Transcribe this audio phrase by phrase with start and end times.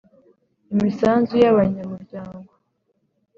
[0.73, 2.51] Imisanzu y abanya muryango